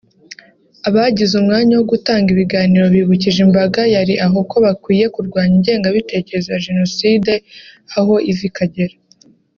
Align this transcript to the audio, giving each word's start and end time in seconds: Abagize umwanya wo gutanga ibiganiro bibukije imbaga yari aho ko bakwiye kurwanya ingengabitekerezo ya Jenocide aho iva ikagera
Abagize 0.87 1.33
umwanya 1.41 1.73
wo 1.75 1.85
gutanga 1.91 2.27
ibiganiro 2.35 2.85
bibukije 2.95 3.39
imbaga 3.47 3.81
yari 3.95 4.13
aho 4.25 4.37
ko 4.49 4.55
bakwiye 4.65 5.05
kurwanya 5.15 5.53
ingengabitekerezo 5.57 6.47
ya 6.51 6.63
Jenocide 6.65 7.33
aho 7.97 8.13
iva 8.31 8.43
ikagera 8.49 8.95